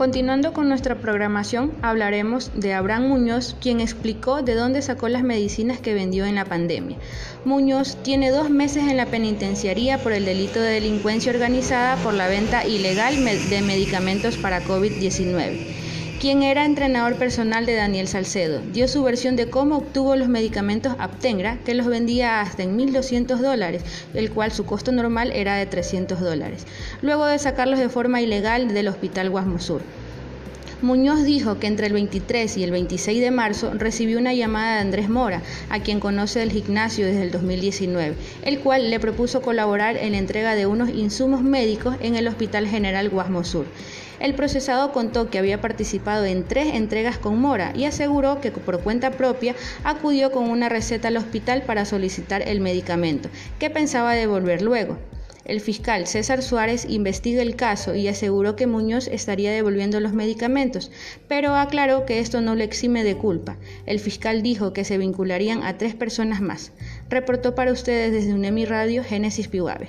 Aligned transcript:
Continuando 0.00 0.54
con 0.54 0.66
nuestra 0.66 0.94
programación, 0.94 1.72
hablaremos 1.82 2.52
de 2.54 2.72
Abraham 2.72 3.08
Muñoz, 3.08 3.54
quien 3.60 3.80
explicó 3.80 4.40
de 4.40 4.54
dónde 4.54 4.80
sacó 4.80 5.10
las 5.10 5.22
medicinas 5.22 5.78
que 5.78 5.92
vendió 5.92 6.24
en 6.24 6.36
la 6.36 6.46
pandemia. 6.46 6.96
Muñoz 7.44 8.02
tiene 8.02 8.30
dos 8.30 8.48
meses 8.48 8.84
en 8.84 8.96
la 8.96 9.04
penitenciaría 9.04 9.98
por 9.98 10.14
el 10.14 10.24
delito 10.24 10.58
de 10.58 10.72
delincuencia 10.72 11.32
organizada 11.32 11.96
por 11.96 12.14
la 12.14 12.28
venta 12.28 12.66
ilegal 12.66 13.22
de 13.50 13.60
medicamentos 13.60 14.38
para 14.38 14.64
COVID-19 14.64 15.89
quien 16.20 16.42
era 16.42 16.66
entrenador 16.66 17.16
personal 17.16 17.64
de 17.64 17.74
Daniel 17.74 18.06
Salcedo. 18.06 18.60
Dio 18.74 18.86
su 18.88 19.02
versión 19.02 19.36
de 19.36 19.48
cómo 19.48 19.78
obtuvo 19.78 20.16
los 20.16 20.28
medicamentos 20.28 20.94
Aptengra, 20.98 21.56
que 21.64 21.72
los 21.72 21.86
vendía 21.86 22.42
hasta 22.42 22.62
en 22.62 22.78
1.200 22.78 23.38
dólares, 23.38 23.82
el 24.12 24.30
cual 24.30 24.52
su 24.52 24.66
costo 24.66 24.92
normal 24.92 25.32
era 25.32 25.56
de 25.56 25.64
300 25.64 26.20
dólares, 26.20 26.66
luego 27.00 27.24
de 27.24 27.38
sacarlos 27.38 27.78
de 27.78 27.88
forma 27.88 28.20
ilegal 28.20 28.68
del 28.74 28.88
Hospital 28.88 29.30
Guasmosur. 29.30 29.80
Muñoz 30.82 31.24
dijo 31.24 31.58
que 31.58 31.66
entre 31.66 31.86
el 31.86 31.94
23 31.94 32.54
y 32.58 32.64
el 32.64 32.70
26 32.70 33.20
de 33.20 33.30
marzo 33.30 33.72
recibió 33.72 34.18
una 34.18 34.34
llamada 34.34 34.74
de 34.74 34.80
Andrés 34.80 35.08
Mora, 35.08 35.40
a 35.70 35.80
quien 35.80 36.00
conoce 36.00 36.40
del 36.40 36.52
gimnasio 36.52 37.06
desde 37.06 37.22
el 37.22 37.30
2019, 37.30 38.14
el 38.44 38.58
cual 38.60 38.90
le 38.90 39.00
propuso 39.00 39.40
colaborar 39.40 39.96
en 39.96 40.12
la 40.12 40.18
entrega 40.18 40.54
de 40.54 40.66
unos 40.66 40.90
insumos 40.90 41.42
médicos 41.42 41.96
en 42.00 42.14
el 42.14 42.28
Hospital 42.28 42.66
General 42.66 43.08
Guasmosur. 43.08 43.64
El 44.20 44.34
procesado 44.34 44.92
contó 44.92 45.30
que 45.30 45.38
había 45.38 45.62
participado 45.62 46.26
en 46.26 46.44
tres 46.44 46.74
entregas 46.74 47.16
con 47.16 47.40
Mora 47.40 47.72
y 47.74 47.84
aseguró 47.84 48.42
que 48.42 48.52
por 48.52 48.82
cuenta 48.82 49.12
propia 49.12 49.54
acudió 49.82 50.30
con 50.30 50.50
una 50.50 50.68
receta 50.68 51.08
al 51.08 51.16
hospital 51.16 51.62
para 51.62 51.86
solicitar 51.86 52.46
el 52.46 52.60
medicamento, 52.60 53.30
que 53.58 53.70
pensaba 53.70 54.12
devolver 54.12 54.60
luego. 54.60 54.98
El 55.46 55.62
fiscal 55.62 56.06
César 56.06 56.42
Suárez 56.42 56.84
investiga 56.86 57.40
el 57.40 57.56
caso 57.56 57.94
y 57.94 58.08
aseguró 58.08 58.56
que 58.56 58.66
Muñoz 58.66 59.08
estaría 59.08 59.50
devolviendo 59.52 59.98
los 59.98 60.12
medicamentos, 60.12 60.92
pero 61.26 61.54
aclaró 61.54 62.04
que 62.04 62.20
esto 62.20 62.42
no 62.42 62.54
le 62.54 62.64
exime 62.64 63.04
de 63.04 63.16
culpa. 63.16 63.56
El 63.86 64.00
fiscal 64.00 64.42
dijo 64.42 64.74
que 64.74 64.84
se 64.84 64.98
vincularían 64.98 65.62
a 65.62 65.78
tres 65.78 65.94
personas 65.94 66.42
más. 66.42 66.72
Reportó 67.08 67.54
para 67.54 67.72
ustedes 67.72 68.12
desde 68.12 68.34
UNEMI 68.34 68.66
Radio 68.66 69.02
Génesis 69.02 69.48
Piuave. 69.48 69.88